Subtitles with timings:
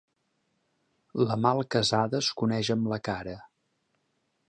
[1.27, 3.41] La mal casada es coneix amb la cara.